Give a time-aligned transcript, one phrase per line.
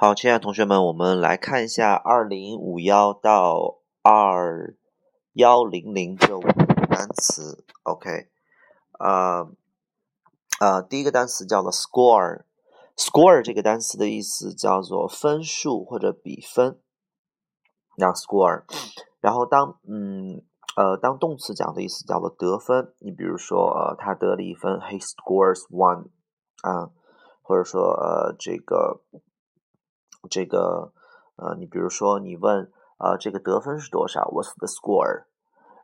[0.00, 4.76] 好，亲爱的同学们，我们来看一下二零五幺到二
[5.32, 6.52] 幺零零这五个
[6.88, 7.64] 单词。
[7.82, 8.28] OK，
[9.00, 9.50] 呃
[10.60, 16.78] 呃，第一个单词叫做 score，score 这个单词的意思叫做分数或者比分。
[17.96, 18.62] 那 score，
[19.20, 20.44] 然后当嗯
[20.76, 22.94] 呃当动词讲的意思叫做得分。
[23.00, 26.10] 你比如说，呃，他得了一分，he scores one
[26.62, 26.90] 啊，
[27.42, 29.00] 或者说呃这个。
[30.28, 30.92] 这个，
[31.36, 35.24] 呃，你比如说，你问，呃，这个得分是多少？What's the score？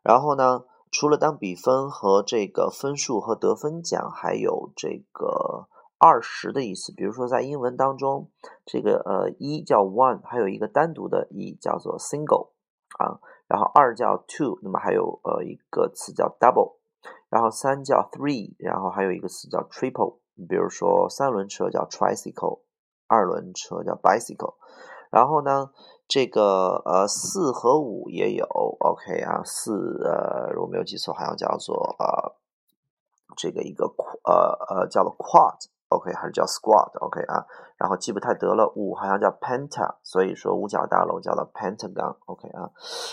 [0.02, 5.68] 然后呢，除了当比分和这个分数和得分讲，还有这个
[5.98, 6.92] 二十的意思。
[6.92, 8.30] 比如说，在英文当中，
[8.66, 12.50] 这个呃一叫 one，还有一个单独的一叫做 single
[12.98, 16.76] 啊，然后二叫 two，那么还有呃一个词叫 double，
[17.30, 20.18] 然后三叫 three，然后还有一个词叫 triple。
[20.34, 22.63] 你比如说，三轮车叫 tricycle。
[23.06, 24.54] 二轮车叫 bicycle，
[25.10, 25.70] 然后呢，
[26.08, 28.46] 这个呃四和五也有
[28.80, 32.34] ，OK 啊，四呃如果没有记错，好像叫做呃
[33.36, 33.86] 这个一个
[34.24, 42.70] 呃呃叫做 quad OK，还是叫 squad，OK 啊，然后记不太得了，五好像叫 penta，所以说五角大楼叫做 pentagon，OK 啊，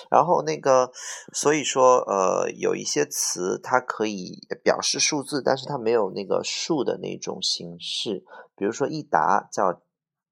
[0.10, 0.92] 然后那个
[1.34, 8.24] 所以说呃有一些词它可以表示数字，但是它没有那个数的那种形式。
[8.56, 9.82] 比如说一沓叫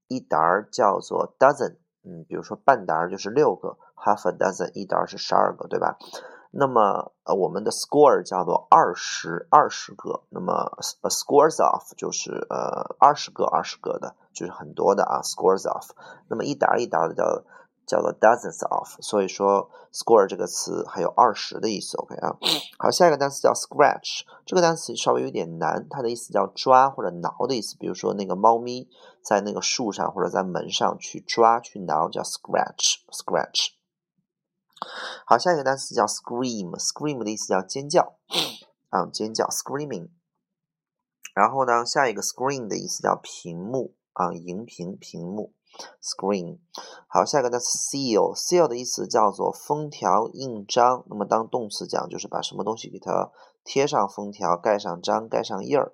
[0.07, 5.97] 一沓叫做 dozen，嗯，比如说半沓就是六个，half a dozen 一沓是十二个，对吧？
[6.51, 10.71] 那么呃我们的 score 叫做二十二十个，那么
[11.09, 15.91] scores of 就是呃二十个二十个的，就是很多的啊，scores of，
[16.29, 17.43] 那么一沓一沓的叫。
[17.89, 22.37] 叫做 dozens of，所以说 score 这个词还有二十的意思，OK 啊。
[22.77, 27.75] 好，下一个单词叫 scratch，这个单词稍微有点难，它的意思叫抓或者挠的意思。
[27.79, 28.87] 比如说那个猫咪
[29.23, 33.78] 在那个树上或者在门上去抓去挠，叫 scratch，scratch。
[35.25, 38.15] 好，下一个单词叫 scream，scream 的意思叫尖叫，
[38.89, 40.09] 啊，尖叫，screaming。
[41.33, 45.53] 然后呢，下一个 screen 的意思叫屏幕，啊，荧屏，屏幕。
[46.01, 46.57] Screen，
[47.07, 51.05] 好，下一个单词 seal，seal 的意思叫做封条、印章。
[51.07, 53.31] 那么当动词讲，就是把什么东西给它
[53.63, 55.93] 贴上封条、盖上章、盖上印儿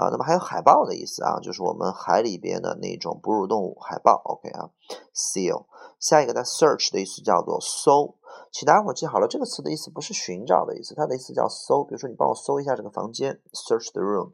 [0.00, 0.08] 啊。
[0.10, 4.22] 那么还有海报的意思啊，就是我们海里边的那种哺乳动物海报。
[4.24, 4.70] OK 啊
[5.14, 5.66] ，seal。
[5.98, 8.16] 下一个在 search 的意思叫做搜，
[8.50, 11.84] 请大家伙记好了，这个词的意思不是寻找的意思，它的意思叫搜。
[11.84, 14.32] 比如说你帮我搜一下这个房间，search the room，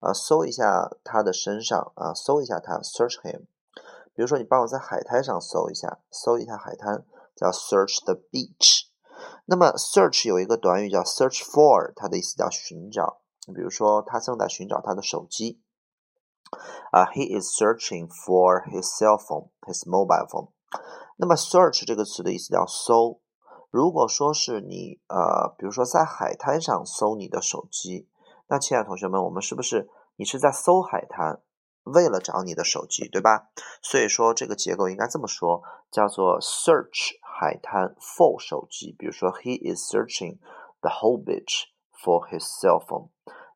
[0.00, 3.46] 啊，搜一下他的身上啊，搜一下他，search him。
[4.14, 7.04] 比如说，你帮我在海滩上搜一下，搜一下海滩，
[7.36, 8.88] 叫 search the beach。
[9.46, 13.20] 那么 search 有一个短语叫 search for，它的意思叫寻找。
[13.54, 15.60] 比如说，他正在寻找他的手机。
[16.92, 20.50] 啊，he is searching for his cell phone，his mobile phone。
[21.16, 23.20] 那么 search 这个词的意思叫搜。
[23.70, 28.08] 如果说是你呃，比如说在海滩上搜你的手机，
[28.48, 31.42] 那亲爱的同学们，我们是不是你是在搜海滩？
[31.84, 33.48] 为了找你的手机，对吧？
[33.80, 38.94] 所以说这个结构应该这么说，叫做 search 海滩 for 手机。
[38.98, 40.38] 比如说，he is searching
[40.80, 41.64] the whole beach
[42.02, 43.08] for his cell phone。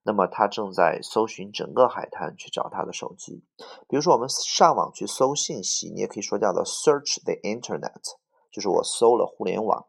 [0.04, 3.44] 那么他正在搜寻整个海滩去找他的手机。
[3.88, 8.16] 比如说，我们上网去搜信息，你也可以说叫做 search the internet，
[8.50, 9.86] 就是我搜了互联网，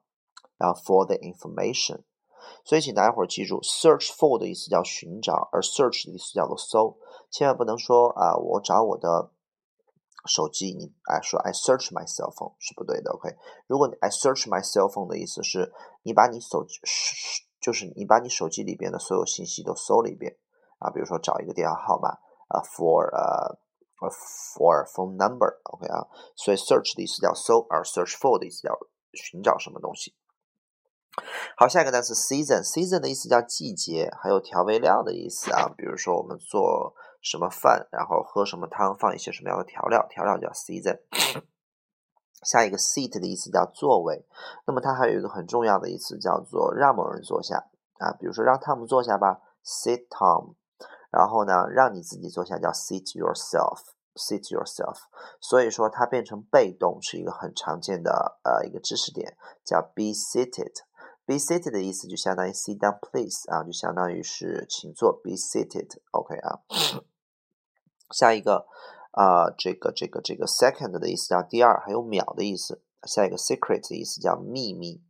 [0.57, 2.03] 然后 for the information。
[2.63, 6.97] 所以，请大家伙儿记住，search for 的意思叫寻找，而 search 的意思叫做搜。
[7.31, 9.31] 千万不能说啊，我找我的
[10.27, 13.11] 手机，你哎说 I search my cell phone 是不对的。
[13.11, 13.35] OK，
[13.65, 16.79] 如果你 I search my cell phone 的意思是你把你手机
[17.63, 20.37] 就是你把你手机里边的所有信息都搜了一遍
[20.79, 22.09] 啊，比如说找一个电话号码
[22.49, 23.57] 啊，for 呃
[23.97, 25.61] for phone number。
[25.71, 28.77] OK 啊，所以 search 的意思叫搜，而 search for 的意思叫
[29.13, 30.13] 寻找什么东西。
[31.55, 35.69] 好，下一个单词 season，season 的意思叫季节，还有调味料的意思啊。
[35.77, 40.99] 比如说我们做什么饭，然后喝什么汤，放一些什么样的调料，调料叫 season。
[42.43, 44.25] 下一个 seat 的意思叫座位，
[44.65, 47.65] 那么它还有一个很重要的意思叫做让某人坐下
[47.99, 48.11] 啊。
[48.13, 50.55] 比如说让汤姆坐下吧，sit Tom。
[51.09, 54.97] 然后呢，让你自己坐下叫 sit yourself，sit yourself。
[55.39, 60.73] 所以说它变成被动是一个很常见的呃一个知识点，叫 be seated。
[61.25, 65.13] Be seated 的意思就相当于 sit down please 啊，就相当于是请坐。
[65.23, 66.59] Be seated，OK 啊。
[68.09, 68.65] 下一个
[69.13, 72.83] 啊，这个这个这个 second 的意思叫第二，还有秒的意思。
[73.07, 75.01] 下一个 secret 的意思叫秘密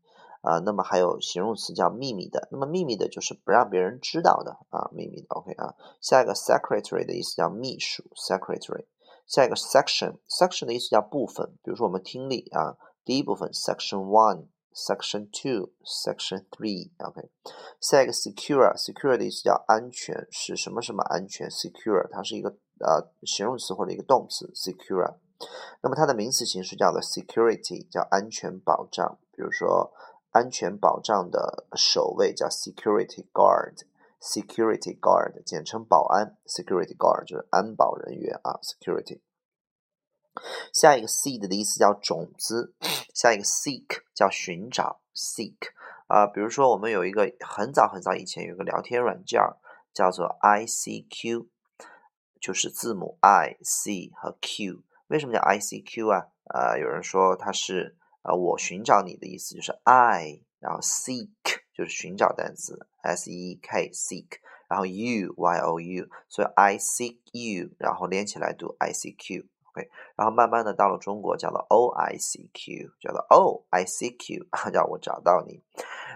[0.42, 2.48] 啊，那么还有形容词叫秘密的。
[2.52, 5.28] 那么秘密的就是不让别人知道的啊，秘密的。
[5.30, 5.76] OK 啊。
[6.00, 8.86] 下一个 secretary 的意思叫秘书，secretary。
[9.26, 14.48] 下一个 section，section 的意思叫部分，比如说我们听力啊，第一部分 section one。
[14.76, 17.30] Section two, Section three, OK。
[17.80, 25.16] 下一个 secure, secure 的意思叫安全，是什么什么安全？secure 它是一个呃形容词或者一个动词，secure。
[25.82, 29.18] 那么它的名词形式叫做 security，叫安全保障。
[29.32, 29.92] 比如说
[30.32, 39.22] 安全保障的守卫叫 security guard，security guard 简称保安，security guard 就是安保人员啊，security。
[40.72, 42.74] 下一个 seed 的意思叫种子，
[43.14, 45.58] 下一个 seek 叫寻找，seek
[46.08, 49.40] 啊，比如说我们有一个很早很早以前有个聊天软件
[49.94, 51.48] 叫做 ICQ，
[52.44, 54.84] 就是字母 I、C 和 Q。
[55.08, 56.28] 为什么叫 ICQ 啊？
[56.54, 61.30] 呃，有人说它是呃我寻找你的意思，就是 I，然后 seek
[61.74, 64.28] 就是寻找单词，S E K seek，
[64.68, 69.46] 然后 U Y O U，所以 I seek you，然后连起来读 ICQ。
[69.70, 75.64] OK，然后慢慢的到了中国，叫做 O I C Q，叫做 O I C Q， 叫我找到你。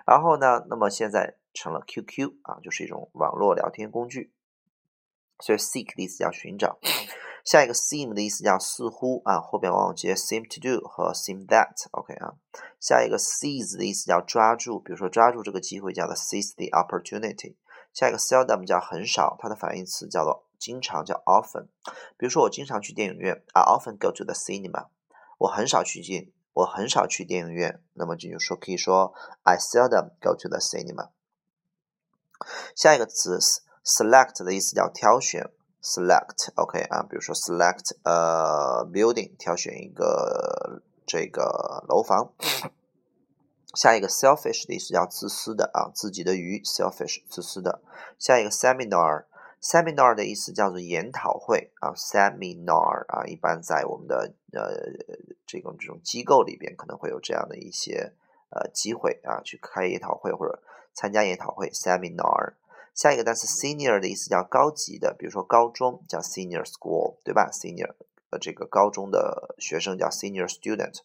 [0.05, 4.33] 然后呢，那么现在成了 QQ 啊，就是一种网络聊天工具。
[5.39, 6.79] 所以 seek 的意思叫寻找。
[7.43, 11.87] 下一个 seem 的意思叫似乎啊，后边往往接 seem to do 和 seem that。
[11.91, 12.33] OK 啊，
[12.79, 17.55] 下一个 seize 的意思叫抓住，比如说抓住这个机会叫做 seize the opportunity。
[17.93, 20.45] 下一个 seldom 叫很少，它的反义词叫做。
[20.59, 21.67] 经常叫 often，
[22.17, 24.87] 比如说我经常去电影院，I often go to the cinema。
[25.37, 29.13] 我很少去电，我很少去电影院，那么这就说可以说
[29.43, 31.11] I seldom go to the cinema。
[32.75, 33.39] 下一个词
[33.87, 35.49] select 的意思叫挑选
[35.81, 42.33] ，select，OK 啊，比如说 select a building，挑选一个这个楼房。
[43.73, 47.81] 下一个 selfish 的意思叫自私的啊，自己的鱼，selfish，自私的。
[48.19, 49.25] 下一个 seminar。
[49.59, 54.61] Seminar 的意思叫做研讨会啊，Seminar 啊，一般在我们的呃
[55.47, 58.13] 这种这种机构里边可能会有这样的一些
[58.51, 60.61] 呃机会啊，去开研讨会或者
[60.93, 61.71] 参加研讨会。
[61.71, 62.53] Seminar，
[62.97, 67.95] 下一个单词 Senior 的意思叫高级的，比如说高中叫 Senior School，对吧？Senior
[68.31, 71.01] 呃这个高中的学生叫 Senior Student，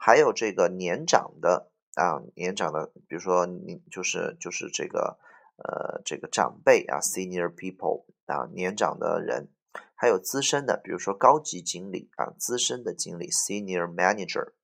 [0.00, 5.20] 还有这个年长的啊年长的，比如说你就是就是这个。
[5.56, 9.50] 呃，这个长辈啊，senior people 啊，年长的人，
[9.94, 14.54] 还有资深的，比如说高级经理啊，资深的经理，senior manager。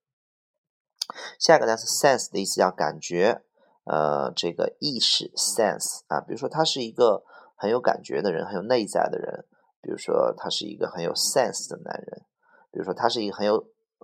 [1.39, 3.41] 下一个单词 sense 的意思叫感觉，
[3.83, 7.23] 呃，这个意识 sense 啊，比如说他是一个
[7.55, 9.45] 很有感觉的人，很有内在的人，
[9.81, 12.25] 比如说他是一个很有 sense 的男人，
[12.71, 13.55] 比如说他是一个很有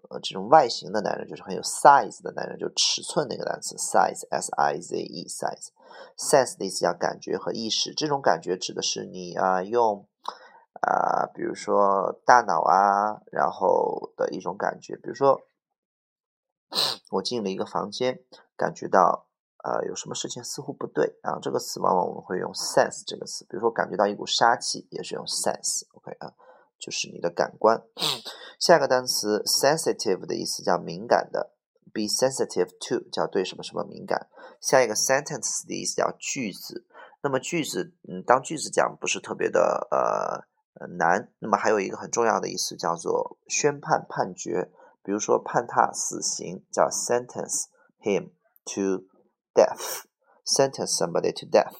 [0.09, 5.69] 呃这种外形的男人，就是很有 size 的男人，就尺寸那个单词 size s i z e size。
[6.17, 10.07] sense 的意思叫感觉和意识，这种感觉指的是你啊用
[10.81, 15.41] 啊，比如说大脑啊，然后的一种感觉，比如说
[17.11, 18.19] 我进了一个房间，
[18.55, 19.26] 感觉到
[19.63, 26.33] 呃有什么事情似乎不对啊，这个词往往我们会用 sense 这个词，比如说感觉到一股杀气，也是用 sense，OK 啊，
[26.79, 27.81] 就是你的感官。
[28.59, 31.53] 下一个单词 sensitive 的意思叫敏感的。
[31.93, 34.27] Be sensitive to 叫对什么什么敏感。
[34.61, 36.85] 下一个 sentence 的意思叫句子。
[37.23, 41.31] 那么句子，嗯，当句子讲不是特别的呃难。
[41.39, 44.71] 那么还有一个很重要的意思叫做宣判判决。
[45.01, 47.67] 比如说判他死刑叫 sentence
[48.03, 48.29] him
[48.65, 49.07] to
[49.57, 50.03] death。
[50.45, 51.73] Sentence somebody to death。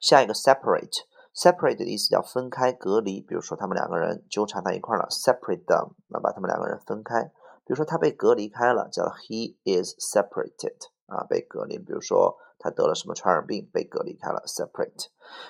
[0.00, 3.20] 下一个 separate，separate 的意思叫分开隔离。
[3.20, 7.30] 比如说他们两个人纠缠在一块了，separate them，那把他们两个人分开。
[7.64, 11.78] 比如说他被隔离开了，叫 he is separated 啊，被隔离。
[11.78, 15.06] 比如说他得了什么传染病，被隔离开了，separate。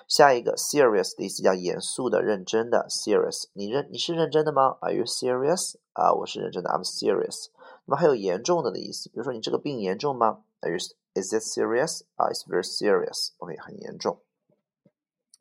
[0.06, 3.44] 下一个 serious 的意思叫严肃的、认真的，serious。
[3.54, 5.76] 你认你是认真的吗？Are you serious？
[5.94, 7.46] 啊，我是认真的，I'm serious。
[7.86, 10.78] 那么还有严重的的意思，比如说你这个病严重吗？Are you
[11.14, 12.02] is serious？
[12.16, 13.32] 啊？Is very serious。
[13.36, 14.22] OK，很严重，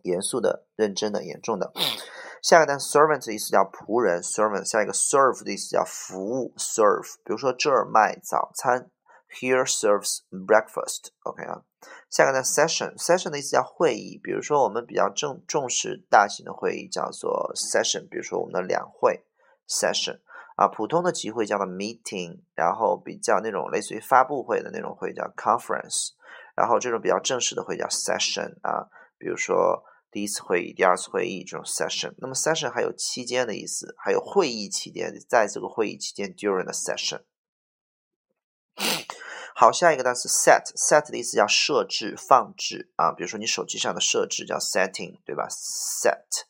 [0.03, 1.71] 严肃的、认真的、严重的。
[2.41, 4.65] 下一个单词 servant 的意思叫仆人，servant。
[4.65, 7.15] 下一个 serve 的意思叫服务，serve。
[7.23, 8.91] 比如说这儿卖早餐
[9.39, 11.11] ，here serves breakfast。
[11.23, 11.63] OK 啊。
[12.09, 14.19] 下一个单 session，session 的意思叫会议。
[14.21, 19.25] 比如说我们比较重重视大型的会议叫做 session，比如说我们的两会
[19.67, 20.19] session
[20.55, 20.67] 啊。
[20.67, 26.09] 普通的集会叫做 meeting，然后比较那种类似于发布会的那种会叫 conference，
[26.55, 28.87] 然后这种比较正式的会叫 session 啊。
[29.17, 29.83] 比如说。
[30.13, 37.23] 第一次会议、第二次会议这种 session，那么 session 还有期间的意思，还有会议期间，在这个会议期间 during the session。
[39.55, 46.45] 好，下一个单词 set，set 的意思叫设置、放置啊，比如说你手机上的设置叫 setting，对吧？set。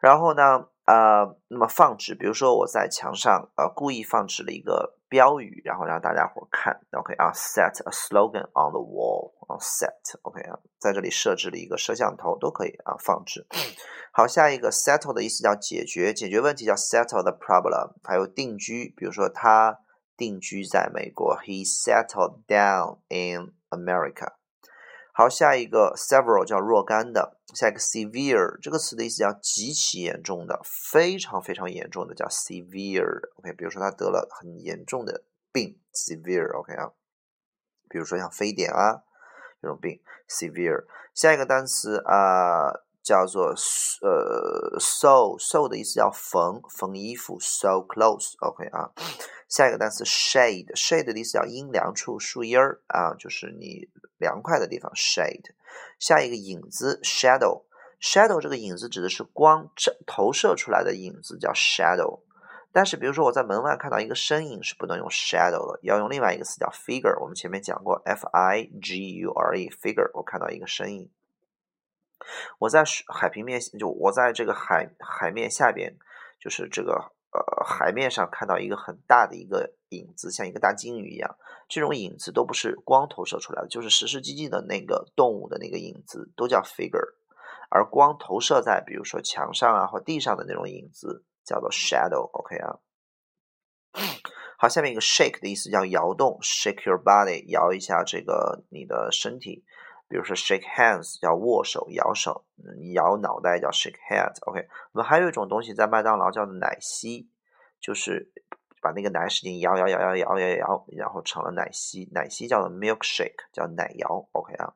[0.00, 13.46] 然后呢，呃，那么放置，比如说我在墙上呃故意放置了一个标语，然后让大家伙看，OK 啊，set a slogan on the wall 啊，set，OK 啊，在这里设置了一个摄像头都可以啊放置。
[14.12, 19.78] 好，下一个 settle 的意思叫解决，解决问题叫 settle the problem，还有定居，比如说他
[20.16, 24.41] 定居在美国，he settled down in America。
[25.14, 33.30] 好，下一个 several 叫若干的，下一个 severe 这个词的意思叫极其严重的，非常非常严重的叫 severe。
[33.36, 36.58] OK，比如说他得了很严重的病，severe。
[36.58, 36.92] OK 啊，
[37.90, 39.02] 比如说像非典啊
[39.60, 40.86] 这种病，severe。
[41.12, 42.72] 下一个单词啊
[43.02, 43.48] 叫做
[44.02, 48.34] 呃 sew sew 的意思叫缝缝衣服，sew clothes。
[48.40, 48.90] OK 啊。
[49.48, 54.90] 下一个单词 shade，shade 的意思叫阴凉处、树荫儿啊，就是你凉快的地方。
[54.94, 55.50] shade。
[55.98, 59.70] 下一个影子 shadow，shadow 这个影子指的是光
[60.06, 62.20] 投射出来的影子，叫 shadow。
[62.72, 67.20] 但是比如说我在门外看到一个身影，是不能用 shadow 的，要用另外一个词叫 figure。
[67.20, 70.10] 我们前面讲过 f i g u r e，figure。
[70.14, 71.10] 我看到一个身影，
[72.58, 75.96] 我在海平面就我在这个海海面下边，
[76.40, 77.12] 就是这个。
[77.34, 81.34] 呃，海面上看到一个很大的一个影子，像一个大鲸鱼一样，
[81.66, 87.14] 这种影子都不是光投射出来的，就是实实际际的那个动物的那个影子，都叫 figure。
[87.70, 92.28] 而光投射在比如说墙上啊或地上的那种影子叫做 shadow。
[92.32, 92.76] OK 啊，
[94.58, 99.64] 好，下面一个 shake 的意思叫摇动，shake your body，摇一下这个你的身体。
[100.12, 102.44] 比如说 shake hands 叫握手、摇手，
[102.92, 104.30] 摇脑袋叫 shake head。
[104.42, 107.30] OK，我们还有一种东西在麦当劳叫做奶昔，
[107.80, 108.30] 就是
[108.82, 112.10] 把那个奶使劲摇摇摇摇摇摇摇，然后成了奶昔。
[112.12, 114.28] 奶昔叫做 milkshake，叫奶摇。
[114.32, 114.74] OK 啊，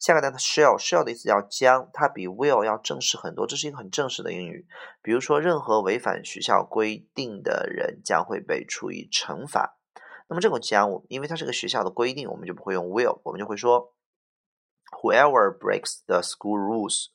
[0.00, 4.66] 下个单词 shall，shall 的意思叫将，它比 will 要正式很多，这是一个很正式的英语。
[5.00, 9.76] 比如说，任何违反学校规定的人将会被处以惩罚。
[10.26, 13.92] 那么这种将，因为它是个学校的规定，我们就不会用 will，我们就会说。
[14.92, 17.08] Whoever breaks the school rules，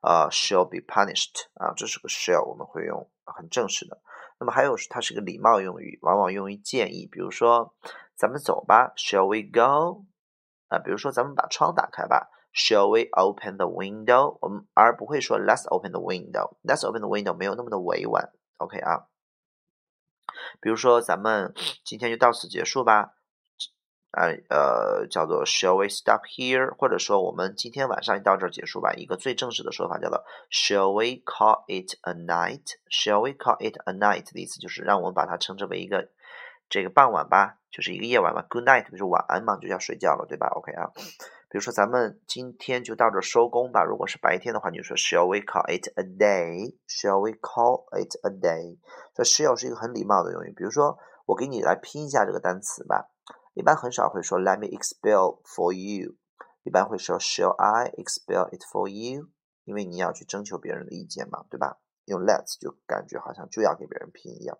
[0.00, 1.46] 啊，shall be punished。
[1.54, 4.00] 啊，这是个 shall，我们会用很正式的。
[4.40, 7.06] 那么还有是它是个礼貌用语，往往用于建议。
[7.10, 7.74] 比如说，
[8.14, 10.04] 咱们走吧，Shall we go？
[10.68, 14.38] 啊，比如说咱们把窗打开吧，Shall we open the window？
[14.40, 16.56] 我们而不会说 Let's open the window。
[16.62, 18.32] Let's open the window 没有那么的委婉。
[18.58, 19.06] OK 啊。
[20.60, 21.52] 比如说咱们
[21.84, 23.14] 今天就到此结束吧。
[24.10, 26.74] 啊，呃，叫做 Shall we stop here？
[26.78, 28.94] 或者说我们今天晚上就到这儿结束吧。
[28.94, 34.32] 一个最正式的说法叫做 Shall we call it a night？Shall we call it a night？
[34.32, 36.08] 的意思就是让我们把它称之为一个
[36.70, 38.46] 这个傍晚吧，就是一个夜晚吧。
[38.48, 40.90] Good night 就是晚安嘛，就要睡觉了，对吧？OK 啊。
[41.50, 43.84] 比如说咱们今天就到这儿收工吧。
[43.84, 48.78] 如果是白天的话，你就说 Shall we call it a day？Shall we call it a day？
[49.14, 50.52] 这 shall 是一个很礼貌的用语。
[50.56, 53.08] 比如说我给你来拼一下这个单词吧。
[53.58, 56.14] 一般很少会说 Let me expel for you，
[56.62, 59.30] 一般会说 Shall I expel it for you？
[59.64, 61.80] 因为你要去征求别人的意见嘛，对吧？
[62.04, 64.56] 用 let's 就感觉好像就要给别人拼一样。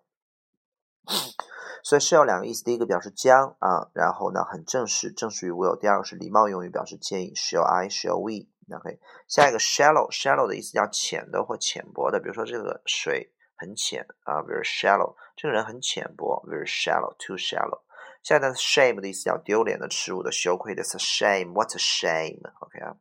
[1.81, 8.49] 所以 shall 两个意思，第一个表示将啊，然后呢很正式，正式于 will；第二个是礼貌用语，表示建议，Shall I？Shall we？
[8.67, 8.99] 那可以。
[9.29, 17.79] 下一个 shallow，shallow 的意思叫浅的或浅薄的，比如说这个水很浅啊，very shallow，这个人很浅薄，very shallow，too shallow。
[18.21, 22.97] 下一个 shame 的意思叫丢脸的、耻辱的、羞愧的，是 shame，what a shame，OK 啊。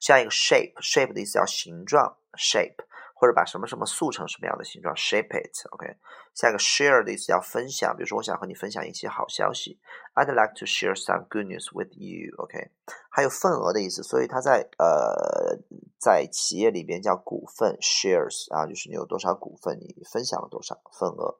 [0.00, 2.76] 下一个 shape，shape 的意思叫形状，shape
[3.18, 5.96] 或者把什么什么塑成什么样的形状，shape it，OK。
[6.34, 9.80] 下一个 share 的意思叫分享，比如说我想和你分享一些好消息
[10.14, 12.70] ，I'd like to share some good news with you，OK。
[13.10, 15.56] 还有份额的意思，所以它在呃
[15.98, 21.38] 在企业里边叫股份 shares 啊，就是你有多少股份，你分享了多少份额。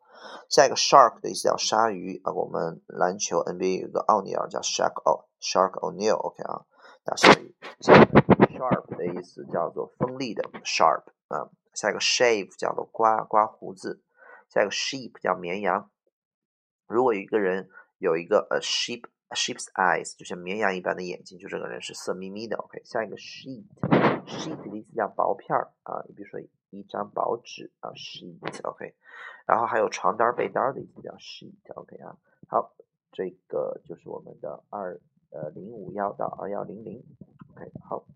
[0.49, 6.65] 下一个 shark 的意思叫鲨鱼啊，我们篮球 NBA 有个奥尼尔叫 Shark O Shark O'Neal，OK 啊，
[7.05, 7.55] 大鲨鱼。
[7.81, 11.51] 下一个 sharp 的意思叫做锋利的 sharp 啊。
[11.77, 14.03] 下一个 shave 叫做刮刮胡子。
[14.49, 15.91] 下一个 sheep 叫绵羊。
[16.87, 17.69] 如果一个人
[17.99, 22.57] 有一个 a sheep sheep's eyes，就像绵羊一般的眼睛，就这个人是色眯眯的。
[22.57, 23.67] OK，下一个 sheet
[24.25, 26.41] sheet 的意思叫薄片儿啊，你比如说
[26.71, 28.95] 一张薄纸啊 sheet OK。
[29.47, 32.17] 然后还有床单被单的意思叫 sheet，OK 啊，
[32.49, 32.75] 好，
[33.13, 37.05] 这个就是我们的二呃零五幺到二幺零零
[37.55, 38.07] ，OK 好。